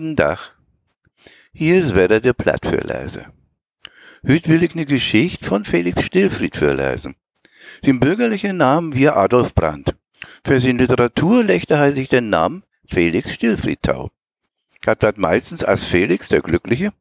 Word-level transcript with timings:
Dach. 0.00 0.52
Hier 1.52 1.78
ist 1.78 1.94
wieder 1.94 2.20
der 2.20 2.34
Platt 2.34 2.66
für 2.66 2.76
leise. 2.76 3.26
Hüt 4.22 4.46
will 4.48 4.62
ich 4.62 4.74
ne 4.74 4.84
Geschichte 4.84 5.44
von 5.44 5.64
Felix 5.64 6.02
Stillfried 6.02 6.54
für 6.54 6.74
lesen. 6.74 7.14
Den 7.84 7.98
bürgerlichen 7.98 8.58
Namen 8.58 8.94
wie 8.94 9.08
Adolf 9.08 9.54
Brandt. 9.54 9.94
Für 10.44 10.60
seine 10.60 10.80
Literatur 10.80 11.44
lechte 11.44 11.74
er 11.74 11.92
sich 11.92 12.08
den 12.08 12.28
Namen 12.28 12.62
Felix 12.86 13.32
Stillfried 13.32 13.82
tau. 13.82 14.10
Hat 14.86 15.02
wird 15.02 15.18
meistens 15.18 15.64
als 15.64 15.84
Felix 15.84 16.28
der 16.28 16.42
Glückliche 16.42 16.92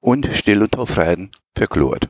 und 0.00 0.26
Still 0.34 0.62
und 0.62 0.72
Taufreien 0.72 1.30
verklort. 1.54 2.08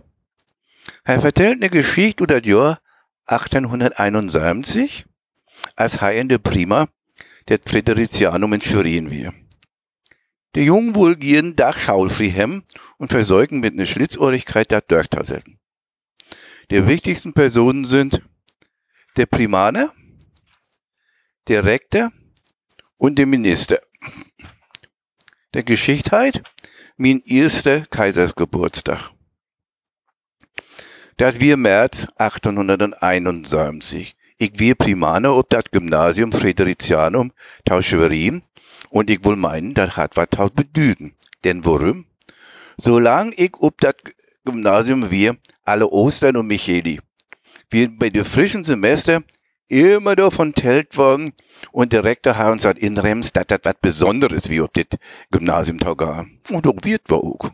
Er 1.02 1.20
vertellt 1.20 1.58
ne 1.58 1.68
Geschichte 1.68 2.24
über 2.24 2.40
das 2.40 2.48
Jahr 2.48 2.80
1871, 3.26 5.04
als 5.74 6.00
heiende 6.00 6.38
Prima 6.38 6.88
der 7.48 7.58
Friderizianum 7.64 8.52
in 8.52 8.60
Schwerin 8.60 9.10
wir. 9.10 9.32
Die 10.54 10.64
Jungen 10.64 10.94
wohl 10.94 11.16
gehen 11.16 11.56
Dach 11.56 11.78
schaulfri 11.78 12.30
hem 12.30 12.64
und 12.96 13.10
versäugen 13.10 13.60
mit 13.60 13.74
ne 13.74 13.86
Schlitzohrigkeit 13.86 14.72
dat 14.72 14.90
Dörchtaselten. 14.90 15.58
Die 16.70 16.86
wichtigsten 16.86 17.32
Personen 17.32 17.84
sind 17.84 18.22
der 19.16 19.26
Primaner, 19.26 19.92
der 21.48 21.64
Rektor 21.64 22.12
und 22.96 23.18
der 23.18 23.26
Minister. 23.26 23.80
Der 25.54 25.62
Geschichtheit, 25.62 26.42
mein 26.96 27.20
erster 27.20 27.80
Kaisersgeburtstag. 27.86 29.12
Dat 31.16 31.40
wir 31.40 31.56
März 31.56 32.06
1871. 32.16 34.14
Ich 34.40 34.52
wir 34.54 34.76
Primaner 34.76 35.36
ob 35.36 35.50
dat 35.50 35.72
Gymnasium 35.72 36.30
Friderizianum 36.30 37.32
Tauschwerin 37.64 38.42
und 38.90 39.10
ich 39.10 39.24
will 39.24 39.34
meinen, 39.34 39.74
dat 39.74 39.96
hat 39.96 40.16
wat 40.16 40.30
taut 40.30 40.54
bedüden. 40.54 41.16
Denn 41.42 41.64
warum? 41.64 42.06
Solang 42.76 43.32
ich 43.36 43.56
ob 43.58 43.80
dat 43.80 43.96
Gymnasium 44.44 45.10
wir 45.10 45.36
alle 45.64 45.88
Ostern 45.88 46.36
und 46.36 46.46
Micheli. 46.46 47.00
Wir 47.68 47.88
bei 47.90 48.10
dem 48.10 48.24
frischen 48.24 48.62
Semester 48.62 49.24
immer 49.66 50.14
davon 50.14 50.54
tellt 50.54 50.96
worden 50.96 51.32
und 51.72 51.92
der 51.92 52.04
Rektor 52.04 52.36
hat 52.36 52.52
uns 52.52 52.64
in 52.64 52.96
Rems, 52.96 53.32
dat 53.32 53.50
wat 53.64 53.80
Besonderes 53.80 54.48
wie 54.48 54.60
ob 54.60 54.72
das 54.72 54.86
Gymnasium 55.32 55.78
taugar. 55.80 56.26
Und 56.50 56.66
auch 56.66 56.78
wird 56.84 57.10
war 57.10 57.18
auch. 57.18 57.50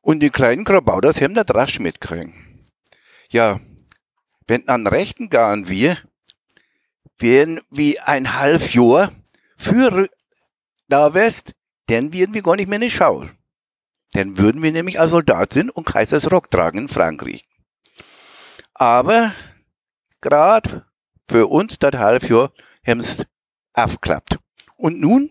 Und 0.00 0.20
die 0.20 0.30
kleinen 0.30 0.64
Krabauders 0.64 1.20
haben 1.20 1.34
das 1.34 1.54
rasch 1.54 1.78
mitkriegen. 1.78 2.32
Ja, 3.30 3.60
wenn 4.48 4.68
an 4.68 4.86
rechten 4.86 5.30
garen 5.30 5.68
wir, 5.68 5.98
werden 7.18 7.60
wie 7.70 8.00
ein 8.00 8.38
halb 8.38 8.72
Jahr 8.72 9.12
für 9.56 10.08
da 10.88 11.14
West, 11.14 11.52
dann 11.86 12.12
werden 12.12 12.34
wir 12.34 12.42
gar 12.42 12.56
nicht 12.56 12.68
mehr 12.68 12.76
in 12.76 12.82
die 12.82 12.90
Schau. 12.90 13.26
Dann 14.12 14.38
würden 14.38 14.62
wir 14.62 14.72
nämlich 14.72 14.98
als 14.98 15.10
Soldat 15.10 15.52
sind 15.52 15.70
und 15.70 15.84
Kaisersrock 15.84 16.50
tragen 16.50 16.78
in 16.78 16.88
Frankreich. 16.88 17.44
Aber 18.74 19.34
grad 20.20 20.86
für 21.28 21.46
uns 21.46 21.78
das 21.78 21.94
Halbjahr 21.94 22.52
haben's 22.86 23.26
aufklappt. 23.74 24.38
Und 24.76 24.98
nun 24.98 25.30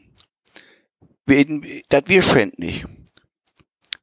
werden 1.25 1.65
das 1.89 2.03
wir 2.05 2.21
schändlich. 2.21 2.85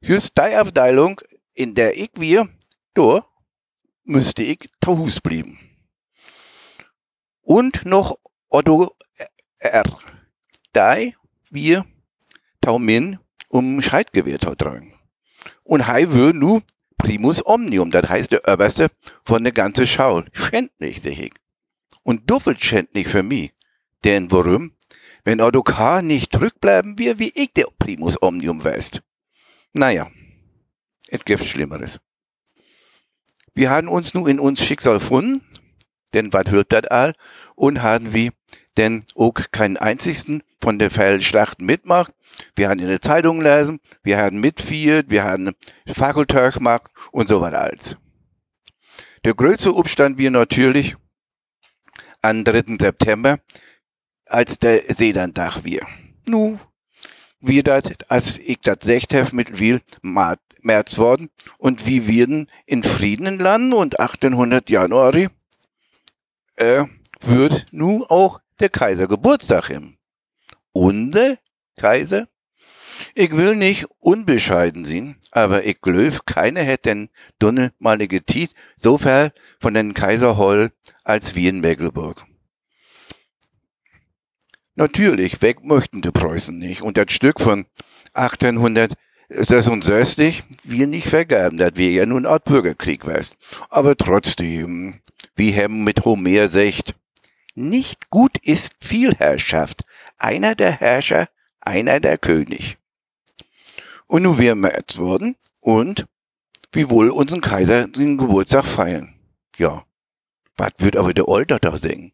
Just 0.01 0.37
die 0.37 0.55
Abteilung, 0.55 1.21
in 1.53 1.73
der 1.73 1.97
ich 1.97 2.11
wir, 2.15 2.49
da 2.93 3.25
müsste 4.05 4.43
ich 4.43 4.69
Hus 4.85 5.19
blieben. 5.19 5.59
Und 7.41 7.85
noch 7.85 8.17
Otto 8.49 8.95
R. 9.59 9.83
Die 10.75 11.15
wir 11.49 11.85
Taumin 12.61 13.19
um 13.49 13.81
Scheidgewehr 13.81 14.39
tragen. 14.39 14.93
Und 15.63 15.87
hei 15.87 16.11
will 16.11 16.33
nu 16.33 16.61
Primus 16.97 17.45
Omnium, 17.45 17.91
das 17.91 18.09
heißt 18.09 18.31
der 18.31 18.47
Oberste 18.47 18.89
von 19.23 19.43
der 19.43 19.53
ganzen 19.53 19.85
Schau. 19.85 20.23
Schändlich, 20.33 21.01
sag 21.01 21.19
ich. 21.19 21.33
Und 22.03 22.29
duffelt 22.29 22.63
schändlich 22.63 23.07
für 23.07 23.23
mich. 23.23 23.51
Denn 24.03 24.31
warum? 24.31 24.75
Wenn 25.23 25.41
Otto 25.41 25.63
K. 25.63 26.01
nicht 26.01 26.33
zurückbleiben 26.33 26.97
wir, 26.99 27.17
wie 27.17 27.31
ich 27.35 27.53
der 27.53 27.67
Primus 27.79 28.21
Omnium 28.21 28.63
weißt. 28.63 29.01
Naja, 29.73 30.09
es 31.09 31.25
gibt 31.25 31.43
Schlimmeres. 31.43 31.99
Wir 33.55 33.69
haben 33.69 33.87
uns 33.87 34.13
nun 34.13 34.27
in 34.27 34.39
uns 34.39 34.63
Schicksal 34.63 34.95
gefunden, 34.95 35.41
denn 36.13 36.33
was 36.33 36.51
hört 36.51 36.73
das 36.73 36.87
all, 36.87 37.13
und 37.55 37.81
haben 37.81 38.13
wir 38.13 38.31
denn 38.77 39.05
auch 39.15 39.33
keinen 39.51 39.77
einzigsten 39.77 40.43
von 40.61 40.77
der 40.77 40.91
Feldschlacht 40.91 41.61
mitmacht. 41.61 42.11
Wir 42.57 42.67
haben 42.67 42.79
in 42.79 42.89
der 42.89 43.01
Zeitung 43.01 43.41
lesen, 43.41 43.79
wir 44.03 44.17
haben 44.17 44.41
mitviert, 44.41 45.09
wir 45.09 45.23
haben 45.23 45.55
Fakultär 45.87 46.51
gemacht 46.51 46.91
und 47.13 47.29
so 47.29 47.39
weiter 47.39 47.61
alles. 47.61 47.95
Der 49.23 49.33
größte 49.33 49.71
Umstand 49.71 50.17
wir 50.17 50.31
natürlich 50.31 50.97
am 52.21 52.43
3. 52.43 52.77
September, 52.77 53.39
als 54.25 54.59
der 54.59 54.83
Sedandach 54.93 55.63
wir. 55.63 55.87
Nu, 56.27 56.59
wie 57.39 57.63
das, 57.63 57.83
als 58.09 58.37
ich 58.37 58.59
das 58.59 58.79
Sechtheft 58.81 59.31
mit 59.31 59.59
Wiel 59.59 59.81
März 60.65 60.97
worden 60.97 61.29
und 61.57 61.85
wie 61.85 62.07
werden 62.07 62.51
in 62.65 62.83
Frieden 62.83 63.39
landen 63.39 63.73
und 63.73 63.99
1800 63.99 64.69
Januar 64.69 65.15
äh, 66.55 66.85
wird 67.21 67.67
nun 67.71 68.03
auch 68.03 68.39
der 68.59 68.69
Kaiser 68.69 69.07
Geburtstag 69.07 69.69
im. 69.69 69.97
Und 70.71 71.17
Kaiser? 71.77 72.27
Ich 73.13 73.31
will 73.31 73.55
nicht 73.55 73.85
unbescheiden 73.99 74.85
sein, 74.85 75.17
aber 75.31 75.65
ich 75.65 75.81
glaube, 75.81 76.17
keiner 76.25 76.61
hätte 76.61 76.89
den 76.89 77.09
Dunne 77.39 77.73
mal 77.77 77.97
ne 77.97 78.07
getit, 78.07 78.53
so 78.77 78.97
viel 78.97 79.33
von 79.59 79.73
den 79.73 79.93
Kaiser 79.93 80.37
Holl 80.37 80.71
als 81.03 81.35
wie 81.35 81.47
in 81.47 81.59
Mecklenburg. 81.59 82.25
Natürlich, 84.75 85.41
weg 85.41 85.63
möchten 85.63 86.01
die 86.01 86.11
Preußen 86.11 86.57
nicht. 86.57 86.81
Und 86.81 86.97
das 86.97 87.11
Stück 87.11 87.39
von 87.39 87.65
1866, 89.29 90.43
wir 90.63 90.87
nicht 90.87 91.07
vergaben, 91.07 91.57
das 91.57 91.71
wir 91.75 91.91
ja 91.91 92.05
nun 92.05 92.25
Art 92.25 92.45
Bürgerkrieg 92.45 93.05
weißt. 93.05 93.37
Aber 93.69 93.97
trotzdem, 93.97 94.99
wie 95.35 95.55
haben 95.55 95.83
mit 95.83 96.05
Homer 96.05 96.47
sagt, 96.47 96.95
nicht 97.55 98.09
gut 98.09 98.37
ist 98.37 98.73
Vielherrschaft. 98.79 99.83
Einer 100.17 100.55
der 100.55 100.71
Herrscher, 100.71 101.29
einer 101.61 101.99
der 101.99 102.17
König. 102.17 102.77
Und 104.07 104.23
nun 104.23 104.37
wir 104.37 104.55
März 104.55 104.97
worden 104.97 105.35
und 105.61 106.05
wie 106.71 106.89
wohl 106.89 107.09
unseren 107.09 107.41
Kaiser 107.41 107.87
den 107.87 108.17
Geburtstag 108.17 108.65
feiern. 108.65 109.15
Ja, 109.57 109.85
was 110.57 110.73
wird 110.77 110.97
aber 110.97 111.13
der 111.13 111.27
Olter 111.27 111.57
da 111.57 111.77
singen? 111.77 112.11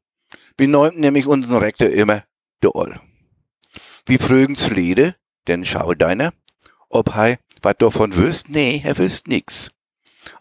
Wir 0.58 0.68
neunten 0.68 1.02
nämlich 1.02 1.28
unseren 1.28 1.58
Rektor 1.58 1.90
immer 1.90 2.24
der 2.64 2.76
Oll. 2.76 3.00
Wie 4.06 4.18
frögens 4.18 4.70
Lede, 4.70 5.16
denn 5.48 5.66
schau 5.66 5.94
deiner, 5.94 6.34
ob 6.92 7.16
hei 7.16 7.40
was 7.62 7.76
davon 7.78 8.16
wüsst? 8.16 8.50
Nee, 8.50 8.82
er 8.84 8.98
wüsst 8.98 9.28
nix. 9.28 9.70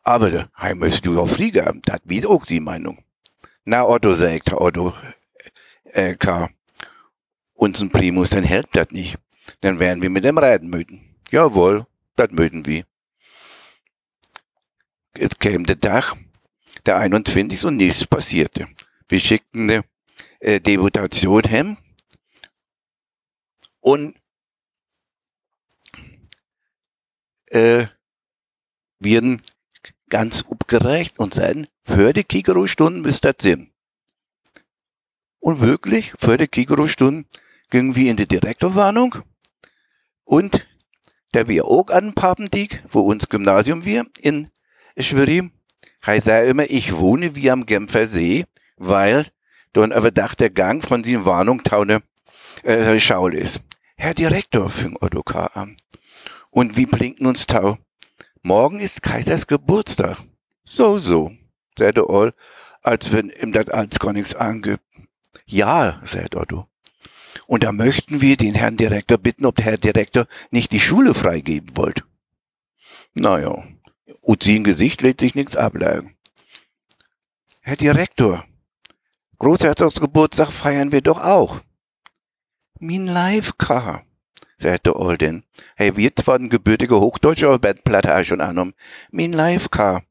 Aber 0.02 0.48
hei 0.58 0.74
müsst 0.74 1.06
du 1.06 1.14
ja 1.14 1.26
Flieger, 1.26 1.74
dat 1.84 2.02
wie 2.04 2.24
auch 2.26 2.44
sie 2.44 2.60
Meinung. 2.60 3.02
Na, 3.64 3.86
Otto, 3.86 4.14
sagt 4.14 4.52
Otto, 4.52 4.94
äh, 5.84 6.14
K. 6.14 6.50
Unseren 7.54 7.90
Primus, 7.90 8.30
dann 8.30 8.44
hält 8.44 8.68
das 8.72 8.90
nicht. 8.90 9.18
Dann 9.60 9.78
werden 9.78 10.02
wir 10.02 10.10
mit 10.10 10.24
dem 10.24 10.38
Reiten 10.38 10.68
müden. 10.68 11.16
Jawohl, 11.30 11.86
das 12.16 12.30
müden 12.30 12.64
wir. 12.66 12.84
Es 15.12 15.38
käme 15.38 15.64
der 15.64 15.78
Tag, 15.78 16.16
der 16.86 16.96
21. 16.96 17.64
und 17.66 17.76
nichts 17.76 18.06
passierte. 18.06 18.68
Wir 19.08 19.20
schickten 19.20 19.70
eine 19.70 19.84
äh, 20.38 20.60
Deputation 20.60 21.42
hem 21.42 21.76
und 23.80 24.14
äh, 27.50 27.86
werden 28.98 29.42
ganz 30.08 30.44
abgereicht 30.50 31.18
und 31.18 31.34
sagen, 31.34 31.66
für 31.82 32.12
die 32.12 32.24
Kikero-Stunden 32.24 33.02
müsst 33.02 33.24
das 33.24 33.36
Sinn. 33.40 33.70
Und 35.38 35.60
wirklich, 35.60 36.12
für 36.18 36.36
die 36.36 36.48
Kikero-Stunden 36.48 37.26
gingen 37.70 37.94
wir 37.96 38.10
in 38.10 38.16
die 38.16 38.28
Direktorwarnung 38.28 39.16
und 40.24 40.66
der 41.32 41.48
wir 41.48 41.64
auch 41.64 41.88
an 41.88 42.14
Papendiek, 42.14 42.82
wo 42.88 43.00
uns 43.00 43.28
Gymnasium 43.28 43.84
wir 43.84 44.06
in 44.20 44.50
Schwerin, 44.98 45.52
heißt 46.04 46.28
er 46.28 46.46
immer, 46.46 46.68
ich 46.68 46.96
wohne 46.96 47.36
wie 47.36 47.50
am 47.50 47.66
Genfer 47.66 48.06
See, 48.06 48.44
weil 48.76 49.26
dann 49.72 49.92
überdacht 49.92 50.40
der 50.40 50.50
Gang 50.50 50.84
von 50.84 51.04
seiner 51.04 51.24
Warnung 51.24 51.62
taune 51.62 52.02
äh, 52.64 52.98
Schaul 52.98 53.34
ist. 53.34 53.60
Herr 53.96 54.14
Direktor, 54.14 54.68
fing 54.68 54.96
Ottokar 55.00 55.56
an. 55.56 55.76
Und 56.50 56.76
wie 56.76 56.86
blinken 56.86 57.26
uns 57.26 57.46
Tau? 57.46 57.78
Morgen 58.42 58.80
ist 58.80 59.02
Kaisers 59.02 59.46
Geburtstag. 59.46 60.18
So, 60.64 60.98
so, 60.98 61.32
sagte 61.78 62.08
Oll, 62.08 62.32
als 62.82 63.12
wenn 63.12 63.30
ihm 63.30 63.52
das 63.52 63.68
alles 63.68 63.98
gar 63.98 64.12
nichts 64.12 64.34
angibt. 64.34 64.82
Ja, 65.46 66.00
sagt 66.04 66.36
Otto. 66.36 66.66
Und 67.46 67.64
da 67.64 67.72
möchten 67.72 68.20
wir 68.20 68.36
den 68.36 68.54
Herrn 68.54 68.76
Direktor 68.76 69.18
bitten, 69.18 69.46
ob 69.46 69.56
der 69.56 69.64
Herr 69.66 69.78
Direktor 69.78 70.26
nicht 70.50 70.72
die 70.72 70.80
Schule 70.80 71.14
freigeben 71.14 71.76
wollt. 71.76 72.04
Naja, 73.14 73.64
im 74.24 74.64
Gesicht 74.64 75.02
lädt 75.02 75.20
sich 75.20 75.34
nichts 75.34 75.56
ableiten. 75.56 76.16
Herr 77.60 77.76
Direktor, 77.76 78.44
Großherzogsgeburtstag 79.38 80.52
feiern 80.52 80.92
wir 80.92 81.00
doch 81.00 81.20
auch. 81.22 81.60
Min 82.78 83.06
Live-Car, 83.06 84.04
sagte 84.60 84.96
Olden. 84.96 85.44
Hey, 85.76 85.96
wird 85.96 86.18
zwar 86.18 86.36
ein 86.36 86.48
gebürtiger 86.48 87.00
Hochdeutscher, 87.00 87.48
aber 87.48 87.58
Bettplatte 87.58 88.14
auch 88.14 88.24
schon 88.24 88.40
angenommen. 88.40 88.74
Min 89.10 89.32
Live-Car. 89.32 90.04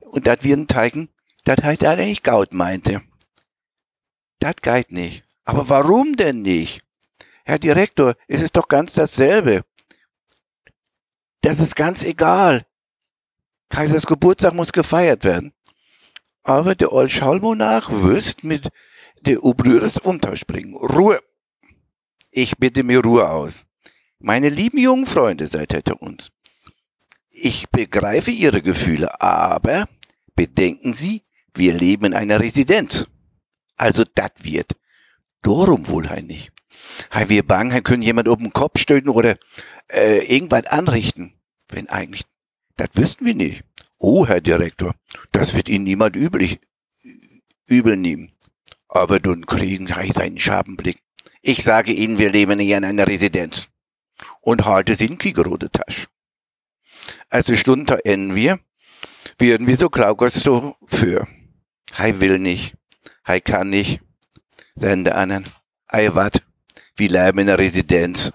Und 0.00 0.26
dat 0.26 0.44
wir 0.44 0.66
Teigen, 0.66 1.08
dat 1.44 1.62
halt 1.62 1.82
er 1.82 1.96
nicht 1.96 2.24
gaut 2.24 2.52
meinte. 2.52 3.02
Dat 4.38 4.62
geht 4.62 4.90
nicht. 4.90 5.22
Aber 5.44 5.68
warum 5.68 6.16
denn 6.16 6.42
nicht? 6.42 6.82
Herr 7.44 7.58
Direktor, 7.58 8.14
es 8.28 8.40
ist 8.40 8.56
doch 8.56 8.68
ganz 8.68 8.94
dasselbe. 8.94 9.64
Das 11.40 11.58
ist 11.58 11.74
ganz 11.74 12.04
egal. 12.04 12.66
Kaisers 13.70 14.06
Geburtstag 14.06 14.54
muss 14.54 14.72
gefeiert 14.72 15.24
werden. 15.24 15.52
Aber 16.42 16.74
der 16.74 16.92
Old 16.92 17.10
Schallmonarch 17.10 17.88
wirst 17.90 18.44
mit 18.44 18.68
der 19.20 19.42
Obrührers 19.42 19.98
Umtausch 19.98 20.44
bringen. 20.46 20.74
Ruhe! 20.74 21.20
Ich 22.30 22.56
bitte 22.58 22.84
mir 22.84 23.00
Ruhe 23.00 23.28
aus. 23.28 23.66
Meine 24.20 24.48
lieben 24.48 24.78
jungen 24.78 25.06
Freunde 25.06 25.46
seid 25.46 25.72
hinter 25.72 26.00
uns. 26.00 26.30
Ich 27.30 27.68
begreife 27.70 28.30
Ihre 28.30 28.62
Gefühle, 28.62 29.20
aber 29.20 29.88
bedenken 30.36 30.92
Sie, 30.92 31.22
wir 31.54 31.72
leben 31.72 32.06
in 32.06 32.14
einer 32.14 32.38
Residenz. 32.40 33.06
Also 33.76 34.04
dat 34.14 34.44
wird. 34.44 34.76
Darum 35.42 35.88
wohl 35.88 36.08
hein 36.08 36.26
nicht. 36.26 36.52
Hei 37.12 37.28
wir 37.28 37.46
bang, 37.46 37.72
hei 37.72 37.80
können 37.80 38.02
jemand 38.02 38.28
oben 38.28 38.44
den 38.44 38.52
Kopf 38.52 38.78
stöten 38.78 39.08
oder 39.08 39.38
äh, 39.88 40.18
irgendwas 40.32 40.66
anrichten. 40.66 41.34
Wenn 41.68 41.88
eigentlich, 41.88 42.24
das 42.76 42.90
wüssten 42.94 43.24
wir 43.24 43.34
nicht. 43.34 43.64
Oh, 43.98 44.26
Herr 44.26 44.40
Direktor, 44.40 44.94
das 45.32 45.54
wird 45.54 45.68
Ihnen 45.68 45.84
niemand 45.84 46.14
üblich, 46.14 46.60
übel 47.66 47.96
nehmen. 47.96 48.32
Aber 48.88 49.18
nun 49.18 49.46
kriegen 49.46 49.86
Sie 49.86 50.12
seinen 50.12 50.38
Schabenblick. 50.38 51.02
Ich 51.42 51.62
sage 51.62 51.92
Ihnen, 51.92 52.18
wir 52.18 52.30
leben 52.30 52.58
hier 52.58 52.76
in 52.76 52.84
einer 52.84 53.08
Residenz. 53.08 53.68
Und 54.42 54.66
heute 54.66 54.94
sind 54.94 55.18
Kiegerode 55.18 55.70
Tasche. 55.70 56.06
Also 57.30 57.56
Stunden 57.56 57.98
enden 58.04 58.34
wir, 58.34 58.60
werden 59.38 59.66
wir 59.66 59.76
so 59.78 59.88
klaugers 59.88 60.34
so 60.34 60.76
für. 60.86 61.26
Hei 61.96 62.20
will 62.20 62.38
nicht, 62.38 62.74
hei 63.26 63.40
kann 63.40 63.70
nicht. 63.70 64.00
Sende 64.74 65.14
anderen, 65.14 65.48
ei 65.88 66.14
wat, 66.14 66.42
wir 66.96 67.08
leben 67.08 67.40
in 67.40 67.48
einer 67.48 67.58
Residenz. 67.58 68.32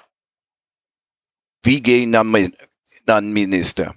Wie 1.64 1.82
gehen 1.82 2.12
dann 2.12 3.34
Minister? 3.34 3.96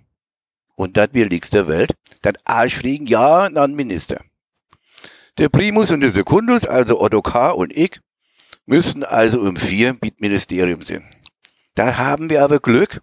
Und 0.77 0.97
das 0.97 1.13
wichtigste 1.13 1.59
der 1.59 1.69
Welt, 1.69 1.95
das 2.23 2.35
Arschfliegen, 2.45 3.07
ja, 3.07 3.49
dann 3.49 3.75
Minister. 3.75 4.23
Der 5.39 5.49
Primus 5.49 5.91
und 5.91 6.01
der 6.01 6.11
Sekundus, 6.11 6.65
also 6.67 7.01
Otto 7.01 7.23
K. 7.23 7.51
und 7.51 7.77
ich, 7.77 8.01
müssen 8.69 9.03
also 9.03 9.41
um 9.41 9.57
vier 9.57 9.97
mit 10.03 10.21
Ministerium 10.21 10.83
sind. 10.83 11.05
Da 11.75 11.97
haben 11.97 12.29
wir 12.29 12.45
aber 12.45 12.61
Glück, 12.61 13.01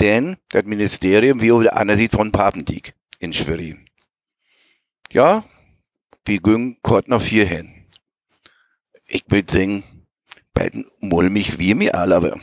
denn 0.00 0.38
das 0.48 0.64
Ministerium, 0.64 1.42
wie 1.42 1.48
der 1.62 1.76
Anna 1.76 1.96
sieht, 1.96 2.12
von 2.12 2.32
Papendiek 2.32 2.94
in 3.18 3.32
Schwerin. 3.32 3.84
Ja, 5.10 5.44
wir 6.24 6.40
gehen 6.40 6.78
kurz 6.82 7.08
noch 7.08 7.20
vier 7.20 7.46
hin. 7.46 7.86
Ich 9.06 9.24
würde 9.28 9.52
sagen, 9.52 9.84
bei 10.54 10.70
den 10.70 10.86
mulmig 11.00 11.58
wie 11.58 11.74
mir 11.74 11.94
alle, 11.94 12.16
aber 12.16 12.40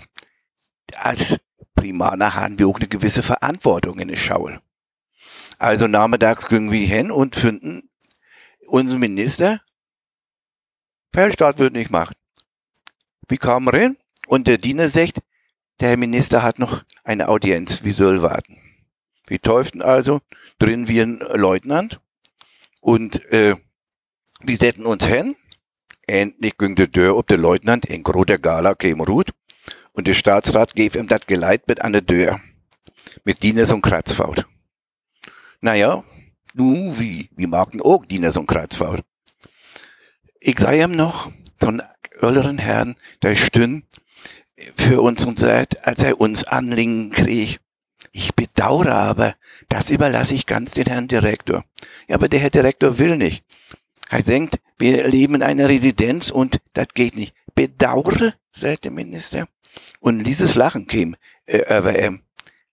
als 0.96 1.40
Primaner 1.74 2.36
haben 2.36 2.60
wir 2.60 2.68
auch 2.68 2.78
eine 2.78 2.88
gewisse 2.88 3.24
Verantwortung 3.24 3.98
in 3.98 4.10
der 4.10 4.16
Schaul. 4.16 4.62
Also 5.58 5.88
nachmittags 5.88 6.48
gingen 6.48 6.72
wir 6.72 6.86
hin 6.86 7.10
und 7.10 7.36
finden 7.36 7.90
unseren 8.68 9.00
Minister, 9.00 9.62
Feldstaat 11.12 11.58
wird 11.58 11.74
nicht 11.74 11.90
machen. 11.90 12.19
Wir 13.30 13.38
kamen 13.38 13.68
rein 13.68 13.98
und 14.28 14.48
der 14.48 14.58
Diener 14.58 14.88
sagt, 14.88 15.20
der 15.80 15.90
Herr 15.90 15.98
Minister 15.98 16.42
hat 16.42 16.58
noch 16.58 16.84
eine 17.04 17.30
Audienz, 17.30 17.84
wir 17.84 17.94
sollen 17.94 18.24
warten. 18.24 18.58
Wir 19.28 19.40
teuften 19.40 19.84
also, 19.84 20.22
drin 20.58 20.88
wie 20.88 21.02
ein 21.02 21.20
Leutnant 21.36 22.02
und 22.82 23.24
äh, 23.32 23.56
wir 24.42 24.58
setzen 24.58 24.88
uns 24.88 25.06
hin. 25.06 25.36
Endlich 26.08 26.58
ging 26.58 26.76
der 26.76 26.92
Tür 26.92 27.16
ob 27.16 27.28
der 27.28 27.38
Leutnant 27.38 27.86
in 27.86 28.02
großer 28.02 28.40
Gala 28.40 28.74
käme 28.74 29.06
ruht 29.06 29.30
und 29.94 30.08
der 30.08 30.16
Staatsrat 30.16 30.76
gave 30.76 30.98
ihm 30.98 31.06
das 31.06 31.28
Geleit 31.28 31.68
mit 31.68 31.78
der 31.78 32.06
Tür. 32.06 32.42
Mit 33.26 33.44
Dieners 33.44 33.72
und 33.72 33.84
Kratzfaut. 33.84 34.48
Naja, 35.62 36.04
nu 36.56 36.98
wie, 37.00 37.30
wie 37.36 37.48
mag 37.48 37.72
denn 37.72 37.82
auch 37.82 38.06
Diener 38.06 38.32
so 38.32 38.40
ein 38.40 38.48
Kreuzfahrt? 38.48 39.04
Ich 40.40 40.58
sei 40.58 40.82
ihm 40.82 40.94
noch, 40.94 41.32
so 41.62 41.68
einen 41.68 41.82
älteren 42.22 42.58
Herrn, 42.58 42.96
der 43.22 43.36
stünn 43.36 43.84
für 44.76 45.02
uns 45.02 45.26
und 45.26 45.40
sagt, 45.40 45.86
als 45.86 46.04
er 46.04 46.20
uns 46.20 46.44
Anliegen 46.44 47.12
krieg, 47.12 47.60
ich 48.12 48.34
bedauere 48.34 48.94
aber, 48.94 49.36
das 49.68 49.90
überlasse 49.90 50.34
ich 50.34 50.46
ganz 50.46 50.72
den 50.72 50.88
Herrn 50.88 51.08
Direktor. 51.08 51.64
Ja, 52.08 52.16
aber 52.16 52.28
der 52.28 52.40
Herr 52.40 52.50
Direktor 52.50 52.98
will 53.00 53.18
nicht. 53.18 53.44
Er 54.10 54.24
denkt, 54.24 54.60
wir 54.78 55.08
leben 55.08 55.36
in 55.36 55.44
einer 55.44 55.70
Residenz 55.70 56.32
und 56.32 56.58
das 56.74 56.88
geht 56.94 57.16
nicht. 57.16 57.36
Bedauere, 57.54 58.34
sagt 58.52 58.86
der 58.86 58.92
Minister. 58.92 59.48
Und 60.00 60.24
dieses 60.24 60.56
Lachen 60.56 60.88
käme 60.88 61.18
äh, 61.46 61.78
über 61.78 61.98
ihm. 61.98 62.22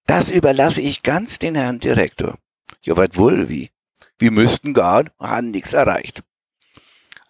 Das 0.07 0.31
überlasse 0.31 0.81
ich 0.81 1.03
ganz 1.03 1.39
den 1.39 1.57
Herrn 1.57 1.81
Direktor. 1.81 2.39
Ja, 2.85 2.97
wat 2.97 3.19
wohl 3.19 3.49
wie? 3.49 3.71
Wir 4.19 4.31
müssten 4.31 4.73
gar, 4.73 5.05
haben 5.19 5.51
nichts 5.51 5.73
erreicht. 5.75 6.23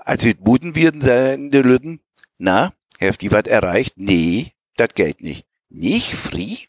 Als 0.07 0.23
wir 0.23 0.37
buden 0.37 0.77
werden 0.77 1.01
sein, 1.01 1.51
die 1.51 1.59
Lütten, 1.59 2.01
na, 2.39 2.73
habt 3.01 3.25
ihr 3.25 3.33
wat 3.33 3.49
erreicht? 3.49 3.95
Nee, 3.97 4.53
das 4.77 4.91
geht 4.95 5.21
nicht. 5.21 5.45
Nicht 5.69 6.15
free? 6.15 6.69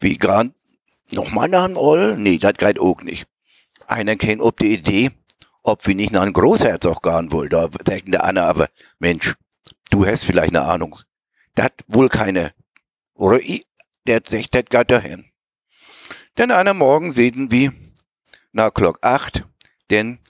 Wie 0.00 0.16
grad 0.16 0.52
nochmal 1.10 1.50
nach 1.50 1.68
Oll? 1.76 2.16
Nee, 2.16 2.38
das 2.38 2.54
geht 2.54 2.78
auch 2.78 3.02
nicht. 3.02 3.26
Einer 3.88 4.16
kennt 4.16 4.40
ob 4.40 4.58
die 4.58 4.72
Idee, 4.72 5.10
ob 5.62 5.86
wir 5.86 5.94
nicht 5.94 6.12
nach 6.12 6.22
einem 6.22 6.32
Großherzog 6.32 7.02
gehen 7.02 7.30
wollen. 7.30 7.50
Da 7.50 7.68
denkt 7.68 8.14
der 8.14 8.24
Anna 8.24 8.48
aber, 8.48 8.70
Mensch, 8.98 9.34
du 9.90 10.06
hast 10.06 10.24
vielleicht 10.24 10.56
eine 10.56 10.64
Ahnung. 10.64 10.98
Das 11.56 11.72
wohl 11.88 12.08
keine. 12.08 12.54
Oder 13.12 13.38
ich, 13.38 13.66
der 14.06 14.22
sagt, 14.26 14.54
das 14.54 14.64
geht 14.64 14.90
dahin. 14.90 15.26
Denn 16.38 16.50
einer 16.50 16.72
Morgen 16.72 17.10
sehen 17.10 17.50
wir 17.50 17.74
nach 18.52 18.72
Glock 18.72 18.98
8, 19.02 19.44
denn 19.90 20.20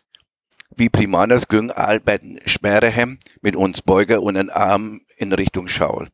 wie 0.81 0.89
Primanas 0.89 1.47
ging 1.47 1.71
Albert 1.71 2.23
Schmerehem 2.47 3.19
mit 3.43 3.55
uns 3.55 3.83
Beuger 3.83 4.23
und 4.23 4.35
den 4.35 4.49
Arm 4.49 5.03
in 5.19 5.31
Richtung 5.31 5.69
Schaul. 5.69 6.09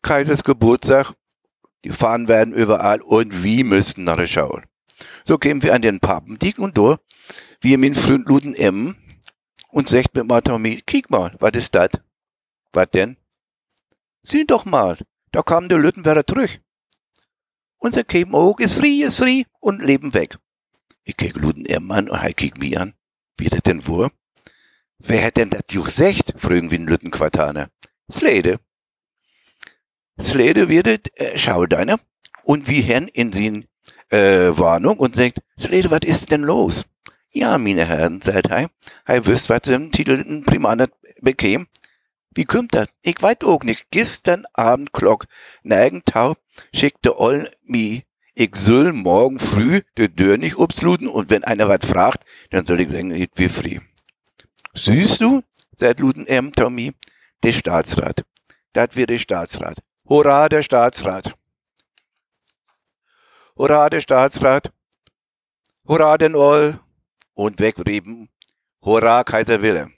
Kaisers 0.00 0.42
Geburtstag, 0.42 1.12
die 1.84 1.90
Fahnen 1.90 2.26
werden 2.26 2.54
überall 2.54 3.02
und 3.02 3.44
wie 3.44 3.62
müssten 3.62 4.04
nach 4.04 4.16
der 4.16 4.26
Schaul. 4.26 4.64
So 5.24 5.36
kämen 5.36 5.62
wir 5.62 5.74
an 5.74 5.82
den 5.82 6.00
Papendick 6.00 6.58
und 6.58 6.78
da, 6.78 6.98
wir 7.60 7.76
mit 7.76 7.98
Fründluden 7.98 8.54
M 8.54 8.96
und 9.68 9.90
sagt 9.90 10.14
mit 10.14 10.26
Matomie, 10.26 10.80
kiek 10.86 11.10
mal, 11.10 11.36
was 11.38 11.52
ist 11.52 11.74
das? 11.74 11.90
Was 12.72 12.88
denn? 12.94 13.18
Sieh 14.22 14.46
doch 14.46 14.64
mal, 14.64 14.96
da 15.30 15.42
kam 15.42 15.68
der 15.68 15.76
Lüttenwerder 15.78 16.26
zurück. 16.26 16.58
Unser 17.76 18.02
kämen 18.02 18.34
auch, 18.34 18.58
ist 18.60 18.76
free, 18.76 19.02
ist 19.02 19.18
free 19.18 19.44
und 19.60 19.82
leben 19.82 20.14
weg. 20.14 20.38
Ich 21.04 21.18
krieg 21.18 21.36
Luden 21.36 21.66
er 21.66 21.82
an 21.90 22.08
und 22.08 22.18
er 22.18 22.32
kick 22.32 22.56
mich 22.58 22.80
an. 22.80 22.94
Wie 23.38 23.48
das 23.48 23.62
denn 23.62 23.86
wo? 23.86 24.08
Wer 24.98 25.24
hat 25.24 25.36
denn 25.36 25.50
das 25.50 25.62
juch 25.70 25.88
secht? 25.88 26.34
fragen 26.38 26.70
wir 26.70 26.78
in 26.78 26.86
Lüttenquartaner. 26.86 27.68
Slede. 28.10 28.58
Slede 30.20 30.68
wird 30.68 30.86
äh, 31.18 31.36
schau 31.36 31.66
deiner 31.66 32.00
und 32.44 32.68
wie 32.68 32.80
hen 32.80 33.08
in 33.08 33.32
sin 33.32 33.66
äh, 34.08 34.48
Warnung 34.56 34.98
und 34.98 35.16
sagt, 35.16 35.40
Slede, 35.58 35.90
was 35.90 36.00
ist 36.04 36.30
denn 36.30 36.42
los? 36.42 36.86
Ja, 37.30 37.58
meine 37.58 37.86
Herren, 37.86 38.22
sagt 38.22 38.48
er, 38.48 38.70
er 39.04 39.26
wisst, 39.26 39.50
was 39.50 39.68
im 39.68 39.92
Titel 39.92 40.24
ein 40.26 40.44
Primaner 40.44 40.88
bekäm. 41.20 41.66
Wie 42.34 42.44
kommt 42.44 42.74
das? 42.74 42.88
Ich 43.02 43.20
weiß 43.20 43.42
auch 43.44 43.62
nicht. 43.62 43.90
Gestern 43.90 44.46
Abend 44.54 44.92
Glock 44.92 45.26
Nagentau 45.62 46.36
schickte 46.74 47.18
Oll 47.18 47.50
mi. 47.62 48.04
Ich 48.38 48.54
soll 48.54 48.92
morgen 48.92 49.38
früh 49.38 49.80
de 49.96 50.08
Dörr 50.08 50.36
nicht 50.36 50.58
obsluten 50.58 51.08
und 51.08 51.30
wenn 51.30 51.42
einer 51.42 51.70
was 51.70 51.86
fragt, 51.86 52.22
dann 52.50 52.66
soll 52.66 52.82
ich 52.82 52.90
sagen, 52.90 53.10
ich 53.10 53.30
wie 53.36 53.48
früh. 53.48 53.78
Süß 54.74 55.16
du? 55.16 55.42
sagt 55.78 56.00
Luten 56.00 56.26
M. 56.26 56.52
Tommy. 56.52 56.92
Der 57.42 57.52
Staatsrat. 57.52 58.26
Das 58.74 58.94
wird 58.94 59.08
der 59.08 59.16
Staatsrat. 59.16 59.78
Hurra, 60.06 60.50
der 60.50 60.62
Staatsrat. 60.62 61.34
Hurra, 63.56 63.88
der 63.88 64.02
Staatsrat. 64.02 64.70
Hurra, 65.88 66.18
den 66.18 66.34
Oll. 66.34 66.78
Und 67.32 67.58
wegreben. 67.58 68.28
Hurra, 68.82 69.24
Kaiser 69.24 69.62
Wilhelm. 69.62 69.94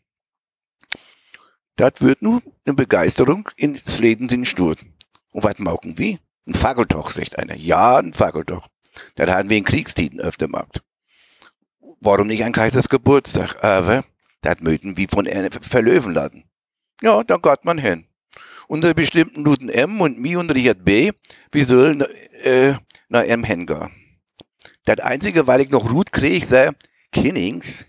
das 1.74 1.94
wird 1.98 2.22
nun 2.22 2.40
eine 2.64 2.74
Begeisterung 2.74 3.48
ins 3.56 3.98
Leben 3.98 4.28
sind 4.28 4.46
Sturz. 4.46 4.78
Und 5.32 5.42
was 5.42 5.58
machen 5.58 5.98
wir? 5.98 6.18
Ein 6.48 6.54
Fackeltoch, 6.54 7.10
sagt 7.10 7.38
einer. 7.38 7.54
Ja, 7.54 7.98
ein 7.98 8.14
Fackeltoch. 8.14 8.66
Das 9.16 9.28
haben 9.28 9.50
wir 9.50 9.58
in 9.58 9.64
Kriegstiden 9.64 10.18
öfter 10.18 10.46
gemacht. 10.46 10.82
Warum 12.00 12.26
nicht 12.26 12.42
ein 12.42 12.52
Kaisers 12.52 12.88
Geburtstag? 12.88 13.62
Aber 13.62 14.02
das 14.40 14.56
möchten 14.60 14.96
wir 14.96 15.08
von 15.10 15.28
verlöwen 15.60 16.14
lassen. 16.14 16.44
Ja, 17.02 17.22
da 17.22 17.36
geht 17.36 17.66
man 17.66 17.76
hin. 17.76 18.06
Unter 18.66 18.94
bestimmten 18.94 19.44
Luten 19.44 19.68
M 19.68 20.00
und 20.00 20.18
mir 20.18 20.38
und 20.38 20.50
Richard 20.50 20.84
B, 20.86 21.12
wir 21.52 21.66
sollen 21.66 22.00
äh, 22.42 22.74
nach 23.08 23.24
M 23.24 23.44
hingehen. 23.44 23.90
Das 24.86 25.00
einzige, 25.00 25.46
weil 25.46 25.60
ich 25.60 25.70
noch 25.70 25.90
Ruth 25.90 26.12
krieg, 26.12 26.44
sei, 26.46 26.70
Kinnings, 27.12 27.86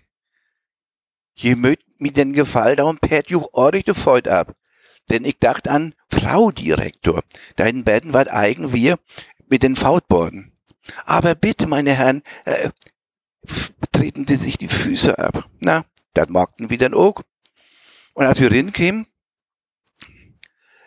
je 1.34 1.54
mögt 1.54 1.84
mir 1.98 2.12
den 2.12 2.34
Gefall, 2.34 2.76
darum 2.76 2.98
pert 2.98 3.30
juch 3.30 3.48
ordentlich 3.52 3.84
de 3.84 3.94
Feut 3.94 4.28
ab. 4.28 4.54
Denn 5.08 5.24
ich 5.24 5.38
dachte 5.38 5.70
an 5.70 5.94
Frau 6.20 6.50
Direktor, 6.50 7.22
deinen 7.56 7.84
Betten 7.84 8.12
wart 8.12 8.30
eigen 8.30 8.74
wir 8.74 8.98
mit 9.48 9.62
den 9.62 9.74
Fautborden. 9.74 10.52
Aber 11.04 11.34
bitte, 11.34 11.66
meine 11.66 11.94
Herren, 11.94 12.22
äh, 12.44 12.70
treten 13.92 14.26
Sie 14.26 14.36
sich 14.36 14.58
die 14.58 14.68
Füße 14.68 15.18
ab. 15.18 15.48
Na, 15.60 15.84
das 16.12 16.28
magten 16.28 16.68
wir 16.68 16.76
dann 16.76 16.94
auch. 16.94 17.22
Und 18.12 18.26
als 18.26 18.40
wir 18.40 18.50
rinkämen 18.50 19.06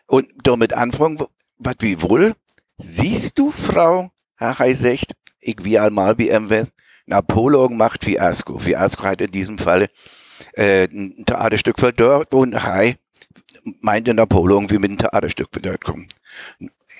und 0.05 0.29
damit 0.43 0.73
anfangen, 0.73 1.23
was 1.57 1.75
wie 1.79 2.01
wohl, 2.01 2.35
siehst 2.77 3.39
du, 3.39 3.49
Frau, 3.49 4.11
Herr 4.35 4.59
Heisecht, 4.59 5.13
ich 5.39 5.63
wie 5.63 5.79
einmal 5.79 6.17
wie 6.19 6.29
MW, 6.29 6.65
Napoleon 7.07 7.75
macht 7.75 8.03
Fiasko. 8.03 8.59
Fiasko 8.59 9.03
hat 9.03 9.21
in 9.21 9.31
diesem 9.31 9.57
Fall 9.57 9.89
äh, 10.53 10.85
ein 10.85 11.25
Theaterstück 11.25 11.79
verdorrt 11.79 12.33
und 12.33 12.63
Hai 12.63 12.97
meinte 13.81 14.13
Napoleon, 14.13 14.69
wie 14.69 14.77
mit 14.77 14.91
einem 14.91 14.97
Theaterstück 14.97 15.49
verdorrt 15.51 15.83
kommen. 15.83 16.07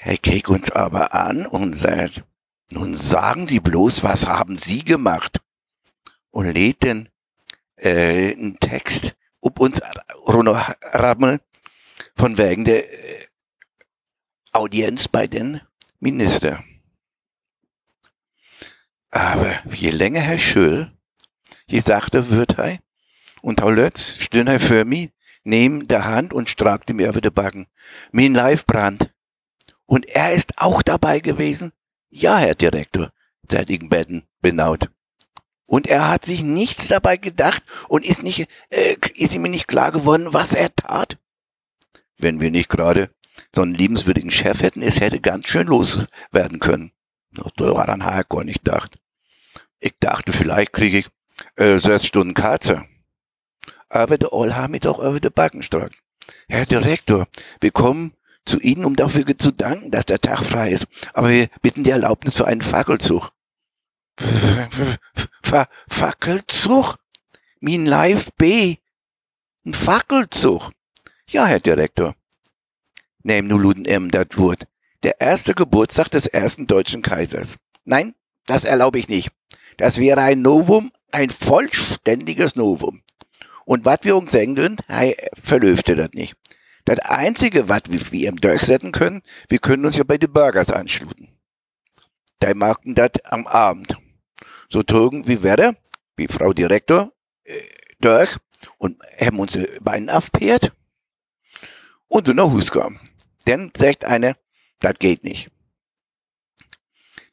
Er 0.03 0.17
kickt 0.17 0.49
uns 0.49 0.71
aber 0.71 1.13
an 1.13 1.45
und 1.45 1.73
sagt, 1.73 2.23
nun 2.71 2.95
sagen 2.95 3.47
Sie 3.47 3.59
bloß, 3.59 4.03
was 4.03 4.27
haben 4.27 4.57
Sie 4.57 4.83
gemacht? 4.83 5.39
Und 6.31 6.51
lädt 6.51 6.83
den 6.83 7.09
äh, 7.77 8.33
einen 8.33 8.59
Text 8.59 9.15
ob 9.43 9.59
uns 9.59 9.81
runterrammeln 10.25 11.39
von 12.15 12.37
wegen 12.37 12.63
der 12.63 12.91
äh, 12.91 13.27
Audienz 14.53 15.07
bei 15.07 15.27
den 15.27 15.61
Minister. 15.99 16.63
Aber 19.11 19.61
je 19.69 19.89
länger 19.89 20.21
Herr 20.21 20.39
Schöll, 20.39 20.91
je 21.67 21.79
sachter 21.81 22.29
wird 22.29 22.57
er, 22.57 22.79
und 23.41 23.59
Taulötz 23.59 24.17
stünde 24.19 24.59
für 24.59 24.85
mich 24.85 25.11
neben 25.43 25.87
der 25.87 26.05
Hand 26.05 26.33
und 26.33 26.49
strakte 26.49 26.93
mir 26.93 27.09
über 27.09 27.21
die 27.21 27.29
Backen. 27.29 27.67
Mein 28.11 28.33
brand. 28.67 29.13
Und 29.85 30.05
er 30.07 30.31
ist 30.31 30.53
auch 30.57 30.81
dabei 30.81 31.19
gewesen? 31.19 31.71
Ja, 32.09 32.37
Herr 32.37 32.55
Direktor, 32.55 33.11
seit 33.49 33.67
Betten 33.89 34.27
benaut. 34.41 34.89
Und 35.65 35.87
er 35.87 36.09
hat 36.09 36.25
sich 36.25 36.43
nichts 36.43 36.87
dabei 36.87 37.17
gedacht 37.17 37.63
und 37.87 38.05
ist 38.05 38.23
nicht, 38.23 38.47
äh, 38.69 38.95
ist 39.15 39.33
ihm 39.33 39.43
nicht 39.43 39.67
klar 39.67 39.91
geworden, 39.91 40.33
was 40.33 40.53
er 40.53 40.73
tat. 40.75 41.17
Wenn 42.17 42.39
wir 42.41 42.51
nicht 42.51 42.69
gerade 42.69 43.09
so 43.55 43.61
einen 43.61 43.73
liebenswürdigen 43.73 44.31
Chef 44.31 44.61
hätten, 44.61 44.81
es 44.81 44.99
hätte 44.99 45.19
ganz 45.19 45.47
schön 45.47 45.67
loswerden 45.67 46.59
können. 46.59 46.91
Daran 47.55 48.03
habe 48.03 48.21
ich 48.21 48.29
gar 48.29 48.43
nicht 48.43 48.63
gedacht. 48.63 48.97
Ich 49.79 49.93
dachte, 49.99 50.31
vielleicht 50.31 50.73
kriege 50.73 50.99
ich 50.99 51.07
äh, 51.55 51.77
sechs 51.77 52.05
Stunden 52.05 52.33
Katze. 52.33 52.85
Aber 53.93 54.17
der 54.17 54.33
All 54.33 54.55
haben 54.55 54.79
doch 54.79 54.97
über 54.97 55.19
die 55.19 55.29
Backen 55.29 55.61
streckt. 55.61 55.95
Herr 56.47 56.65
Direktor, 56.65 57.27
wir 57.61 57.69
kommen 57.69 58.13
zu 58.43 58.59
Ihnen, 58.59 58.85
um 58.85 58.95
dafür 58.95 59.37
zu 59.37 59.51
danken, 59.51 59.91
dass 59.91 60.07
der 60.07 60.19
Tag 60.19 60.43
frei 60.43 60.71
ist. 60.71 60.87
Aber 61.13 61.29
wir 61.29 61.47
bitten 61.61 61.83
die 61.83 61.91
Erlaubnis 61.91 62.35
für 62.35 62.47
einen 62.47 62.61
Fackelzug. 62.61 63.31
Fackelzug? 65.87 66.97
Min 67.59 67.85
Live 67.85 68.31
B. 68.35 68.77
Ein 69.63 69.75
Fackelzug. 69.75 70.71
Ja, 71.29 71.45
Herr 71.45 71.59
Direktor. 71.59 72.15
Nehm 73.21 73.45
nu 73.45 73.59
Luden 73.59 73.85
M 73.85 74.09
dat 74.09 74.39
Wort. 74.39 74.63
Der 75.03 75.21
erste 75.21 75.53
Geburtstag 75.53 76.09
des 76.09 76.25
ersten 76.25 76.65
deutschen 76.65 77.03
Kaisers. 77.03 77.57
Nein, 77.85 78.15
das 78.47 78.63
erlaube 78.63 78.97
ich 78.97 79.07
nicht. 79.07 79.29
Das 79.77 79.99
wäre 79.99 80.21
ein 80.21 80.41
Novum, 80.41 80.91
ein 81.11 81.29
vollständiges 81.29 82.55
Novum. 82.55 83.02
Und 83.65 83.85
wat 83.85 84.05
wir 84.05 84.15
uns 84.15 84.31
sagen 84.31 84.55
dürfen, 84.55 84.77
hey, 84.87 85.15
verlöfte 85.33 85.95
das 85.95 86.09
nicht. 86.13 86.35
Das 86.85 86.99
einzige, 86.99 87.69
was 87.69 87.83
wir 87.87 88.29
ihm 88.29 88.37
durchsetzen 88.37 88.91
können, 88.91 89.21
wir 89.47 89.59
können 89.59 89.85
uns 89.85 89.97
ja 89.97 90.03
bei 90.03 90.17
den 90.17 90.33
Burgers 90.33 90.71
anschluten. 90.71 91.29
Da 92.39 92.53
magten 92.53 92.93
das 92.93 93.11
am 93.23 93.47
Abend. 93.47 93.95
So 94.69 94.83
trugen 94.83 95.27
wie 95.27 95.43
wäre, 95.43 95.77
wie 96.17 96.27
Frau 96.27 96.51
Direktor, 96.51 97.13
äh, 97.45 97.61
durch 98.01 98.37
und 98.77 99.01
haben 99.19 99.39
uns 99.39 99.57
Beinen 99.81 100.09
aufpehrt 100.09 100.73
und 102.07 102.27
du 102.27 102.33
nach 102.33 102.51
Hus 102.51 102.71
kam. 102.71 102.99
Dann 103.45 103.71
sagt 103.75 104.03
einer, 104.03 104.35
das 104.79 104.95
geht 104.99 105.23
nicht. 105.23 105.49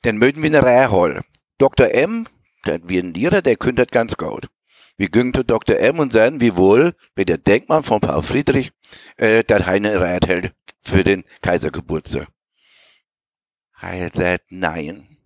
Dann 0.03 0.19
möchten 0.19 0.43
wir 0.43 0.51
eine 0.51 0.63
Reihe 0.63 0.91
holen. 0.91 1.23
Dr. 1.59 1.89
M, 1.89 2.27
der 2.67 2.81
wie 2.89 2.99
ein 2.99 3.13
Lehrer, 3.13 3.43
der 3.43 3.57
kündet 3.57 3.93
ganz 3.93 4.17
gut. 4.17 4.49
Gingen 5.09 5.33
zu 5.33 5.45
Dr. 5.45 5.77
M 5.79 5.99
und 5.99 6.13
sagen, 6.13 6.41
wie 6.41 6.57
wohl, 6.57 6.95
wie 7.15 7.25
der 7.25 7.39
Denkmal 7.39 7.83
von 7.83 8.01
Paul 8.01 8.23
Friedrich, 8.23 8.73
äh, 9.17 9.43
das 9.45 9.67
eine 9.67 10.01
Reihe 10.01 10.21
hält 10.27 10.55
für 10.83 11.05
den 11.05 11.25
Kaisergeburtstag. 11.43 12.29
Er 13.81 14.11
sagt, 14.13 14.45
nein. 14.51 15.17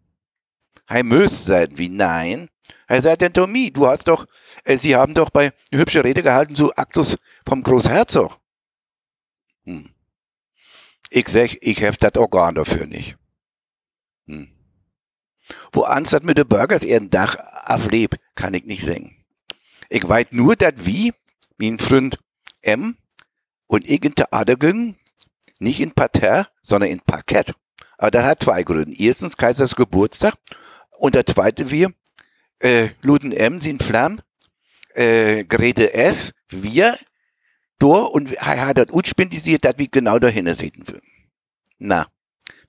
Er 0.87 1.03
müsste 1.03 1.47
sagen, 1.47 1.79
wie 1.79 1.89
nein. 1.89 2.51
Er 2.87 3.03
sagt, 3.03 3.23
denn 3.23 3.33
Tommy, 3.33 3.73
du 3.73 3.87
hast 3.87 4.07
doch, 4.09 4.27
äh, 4.65 4.77
Sie 4.77 4.95
haben 4.95 5.15
doch 5.15 5.31
bei 5.31 5.53
eine 5.73 5.81
hübsche 5.81 6.05
Rede 6.05 6.23
gehalten 6.23 6.55
zu 6.55 6.75
Aktus 6.77 7.17
vom 7.47 7.63
Großherzog. 7.63 8.39
Hm. 9.65 9.91
Ich 11.11 11.29
sag, 11.29 11.51
ich 11.61 11.81
hef 11.81 11.97
das 11.97 12.17
Organ 12.17 12.55
dafür 12.55 12.87
nicht. 12.87 13.17
Hm. 14.27 14.51
Wo 15.73 15.83
anstatt 15.83 16.25
mit 16.25 16.39
den 16.39 16.49
Burgers 16.49 16.85
ihren 16.85 17.11
Dach 17.11 17.37
auflebt, 17.67 18.17
kann 18.35 18.55
ich 18.55 18.65
nicht 18.65 18.83
singen. 18.83 19.24
Ich 19.95 20.09
weiß 20.09 20.27
nur, 20.33 20.57
dass 20.57 20.73
wie, 20.79 21.13
mein 21.57 21.79
Freund 21.79 22.19
M 22.63 22.97
und 23.69 23.89
ich 23.89 24.05
in 24.05 24.15
gingen, 24.59 24.97
nicht 25.61 25.79
in 25.79 25.93
Parterre, 25.93 26.49
sondern 26.63 26.91
in 26.91 26.99
Parkett. 26.99 27.55
Aber 27.97 28.11
das 28.11 28.25
hat 28.25 28.43
zwei 28.43 28.65
Gründe. 28.65 28.97
Erstens 28.99 29.37
Kaisers 29.37 29.77
Geburtstag 29.77 30.35
und 30.99 31.15
der 31.15 31.25
zweite 31.25 31.71
wir, 31.71 31.95
äh, 32.59 32.89
Luden 33.03 33.31
M 33.31 33.61
sind 33.61 33.85
Flamm, 33.85 34.21
äh, 34.95 35.45
Grete 35.45 35.95
S, 35.95 36.33
wir, 36.49 36.99
durch 37.79 38.11
und 38.11 38.33
er 38.33 38.67
hat 38.67 38.79
das 38.79 38.91
utspendisiert, 38.91 39.65
dass 39.65 39.79
wir 39.79 39.87
genau 39.87 40.19
dahin 40.19 40.53
sitzen 40.55 40.89
würden. 40.89 41.09
Na, 41.79 42.09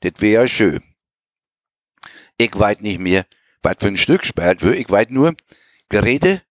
das 0.01 0.13
wäre 0.19 0.43
ja 0.43 0.47
schön. 0.47 0.83
Ich 2.37 2.53
weiß 2.53 2.81
nicht 2.81 2.99
mehr, 2.99 3.25
was 3.63 3.77
für 3.79 3.87
ein 3.87 3.97
Stück 3.97 4.23
spielt 4.23 4.61
wird. 4.61 4.75
Ich 4.75 4.91
weiß 4.91 5.07
nur, 5.09 5.33
Grete 5.89 6.44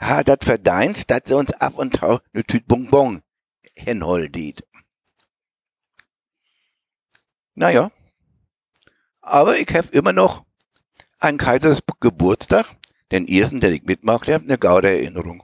hat 0.00 0.28
das 0.28 0.38
verdient, 0.42 1.10
dass 1.10 1.22
sie 1.26 1.36
uns 1.36 1.52
ab 1.52 1.76
und 1.76 1.96
zu 1.98 2.20
eine 2.32 2.44
Tüte 2.44 2.64
Bonbon 2.66 3.22
hinholt. 3.74 4.64
Naja. 7.54 7.90
Aber 9.20 9.58
ich 9.58 9.68
habe 9.74 9.88
immer 9.92 10.12
noch 10.12 10.44
an 11.18 11.36
Kaisers 11.36 11.80
Geburtstag, 12.00 12.66
den 13.12 13.28
ersten, 13.28 13.60
den 13.60 13.74
ich 13.74 13.82
mitmacht 13.82 14.28
habe, 14.28 14.44
eine 14.44 14.56
gaude 14.56 14.88
Erinnerung. 14.88 15.42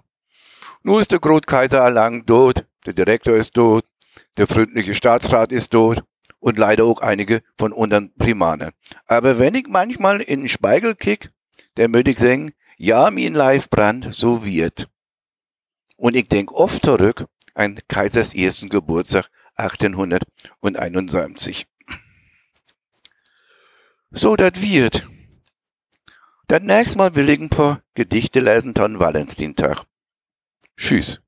Nun 0.83 1.01
ist 1.01 1.13
der 1.13 1.19
Großkaiser 1.19 1.83
allang 1.83 2.25
tot, 2.25 2.65
der 2.87 2.95
Direktor 2.95 3.35
ist 3.37 3.55
tot, 3.55 3.85
der 4.39 4.47
freundliche 4.47 4.95
Staatsrat 4.95 5.53
ist 5.53 5.73
tot 5.73 6.03
und 6.39 6.59
leider 6.59 6.85
auch 6.85 7.01
einige 7.01 7.43
von 7.59 7.73
unseren 7.73 8.15
Primanen. 8.15 8.71
Aber 9.07 9.39
wenn 9.39 9.55
ich 9.55 9.67
manchmal 9.69 10.21
in 10.21 10.41
den 10.41 10.49
Spiegel 10.49 10.95
kick, 10.95 11.31
dann 11.75 11.93
würde 11.93 12.13
ich 12.13 12.19
sagen, 12.19 12.53
ja, 12.77 13.11
mein 13.11 13.35
Life 13.35 13.69
brand, 13.71 14.15
so 14.15 14.45
wird. 14.45 14.89
Und 15.97 16.15
ich 16.17 16.29
denk 16.29 16.53
oft 16.53 16.85
zurück 16.85 17.27
an 17.55 17.79
Kaisers 17.89 18.35
ersten 18.35 18.69
Geburtstag 18.69 19.31
1871. 19.57 21.67
So, 24.11 24.37
das 24.37 24.61
wird. 24.61 25.09
Das 26.49 26.63
nächste 26.63 26.99
Mal 26.99 27.17
will 27.17 27.29
ich 27.29 27.41
ein 27.41 27.51
paar 27.51 27.83
Gedichte 27.95 28.39
lesen, 28.41 28.75
dann 28.75 29.01
Valentinstag. 29.01 29.85
Tschüss. 30.77 31.21